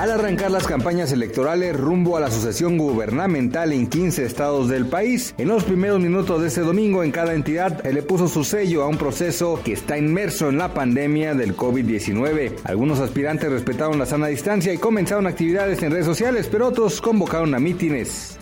Al 0.00 0.10
arrancar 0.12 0.50
las 0.50 0.66
campañas 0.66 1.12
electorales 1.12 1.76
rumbo 1.76 2.16
a 2.16 2.20
la 2.20 2.30
sucesión 2.30 2.78
gubernamental 2.78 3.70
en 3.70 3.86
15 3.86 4.24
estados 4.24 4.70
del 4.70 4.86
país, 4.86 5.34
en 5.36 5.48
los 5.48 5.64
primeros 5.64 6.00
minutos 6.00 6.40
de 6.40 6.48
este 6.48 6.62
domingo 6.62 7.04
en 7.04 7.10
cada 7.10 7.34
entidad 7.34 7.84
le 7.84 8.02
puso 8.02 8.26
su 8.26 8.42
sello 8.42 8.82
a 8.82 8.88
un 8.88 8.96
proceso 8.96 9.60
que 9.62 9.74
está 9.74 9.98
inmerso 9.98 10.48
en 10.48 10.56
la 10.56 10.72
pandemia 10.72 11.34
del 11.34 11.54
COVID-19. 11.54 12.60
Algunos 12.64 12.98
aspirantes 12.98 13.52
respetaron 13.52 13.98
la 13.98 14.06
sana 14.06 14.28
distancia 14.28 14.72
y 14.72 14.78
comenzaron 14.78 15.26
actividades 15.26 15.82
en 15.82 15.92
redes 15.92 16.06
sociales, 16.06 16.48
pero 16.50 16.68
otros 16.68 17.02
convocaron 17.02 17.54
a 17.54 17.58
mítines. 17.58 18.39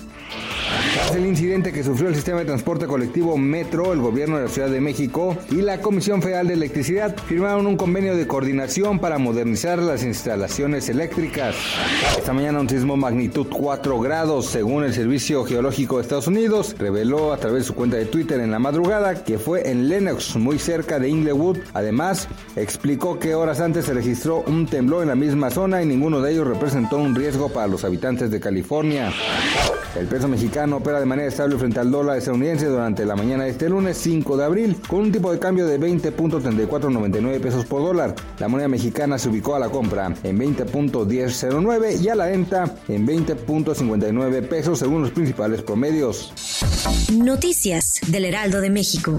El 1.15 1.27
incidente 1.27 1.73
que 1.73 1.83
sufrió 1.83 2.09
el 2.09 2.15
sistema 2.15 2.41
de 2.41 2.45
transporte 2.45 2.87
colectivo 2.87 3.37
Metro, 3.37 3.93
el 3.93 4.01
gobierno 4.01 4.37
de 4.37 4.45
la 4.45 4.49
Ciudad 4.49 4.69
de 4.69 4.81
México 4.81 5.37
y 5.51 5.63
la 5.63 5.81
Comisión 5.81 6.23
Federal 6.23 6.47
de 6.47 6.55
Electricidad 6.55 7.17
firmaron 7.17 7.67
un 7.67 7.77
convenio 7.77 8.15
de 8.15 8.27
coordinación 8.27 8.99
para 8.99 9.19
modernizar 9.19 9.79
las 9.79 10.05
instalaciones 10.05 10.89
eléctricas. 10.89 11.57
Esta 12.17 12.33
mañana 12.33 12.61
un 12.61 12.69
sismo 12.69 12.97
magnitud 12.97 13.47
4 13.51 13.99
grados, 14.01 14.47
según 14.47 14.85
el 14.85 14.93
Servicio 14.93 15.45
Geológico 15.45 15.97
de 15.97 16.03
Estados 16.03 16.27
Unidos, 16.27 16.77
reveló 16.79 17.33
a 17.33 17.39
través 17.39 17.63
de 17.63 17.67
su 17.69 17.75
cuenta 17.75 17.97
de 17.97 18.05
Twitter 18.05 18.41
en 18.41 18.51
la 18.51 18.59
madrugada 18.59 19.25
que 19.25 19.39
fue 19.39 19.71
en 19.71 19.89
Lenox, 19.89 20.37
muy 20.37 20.59
cerca 20.59 20.99
de 20.99 21.09
Inglewood. 21.09 21.59
Además, 21.75 22.29
explicó 22.55 23.19
que 23.19 23.35
horas 23.35 23.61
antes 23.61 23.87
se 23.87 23.95
registró 23.95 24.45
un 24.47 24.67
temblor 24.67 25.03
en 25.03 25.09
la 25.09 25.15
misma 25.15 25.51
zona 25.51 25.83
y 25.83 25.87
ninguno 25.87 26.21
de 26.21 26.33
ellos 26.33 26.47
representó 26.47 26.99
un 26.99 27.15
riesgo 27.15 27.49
para 27.49 27.67
los 27.67 27.85
habitantes 27.85 28.31
de 28.31 28.41
California. 28.41 29.11
El 29.99 30.07
peso 30.07 30.29
mexicano 30.29 30.81
opera 30.89 31.01
de 31.01 31.07
manera 31.07 31.29
estable 31.29 31.59
frente 31.59 31.81
al 31.81 31.91
dólar 31.91 32.17
estadounidense 32.17 32.65
durante 32.65 33.05
la 33.05 33.15
mañana 33.15 33.45
de 33.45 33.51
este 33.51 33.69
lunes 33.69 33.99
5 33.99 34.39
de 34.39 34.45
abril, 34.45 34.77
con 34.89 35.01
un 35.01 35.13
tipo 35.13 35.31
de 35.31 35.39
cambio 35.39 35.67
de 35.67 35.79
20.3499 35.79 37.41
pesos 37.41 37.67
por 37.67 37.83
dólar. 37.83 38.15
La 38.39 38.49
moneda 38.49 38.69
mexicana 38.69 39.19
se 39.19 39.29
ubicó 39.29 39.55
a 39.55 39.59
la 39.59 39.69
compra 39.69 40.15
en 40.23 40.39
20.1009 40.39 42.01
y 42.01 42.09
a 42.09 42.15
la 42.15 42.27
venta 42.27 42.75
en 42.89 43.07
20.59 43.07 44.49
pesos 44.49 44.79
según 44.79 45.03
los 45.03 45.11
principales 45.11 45.61
promedios. 45.61 46.33
Noticias 47.13 48.01
del 48.07 48.25
Heraldo 48.25 48.63
de 48.63 48.71
México. 48.71 49.19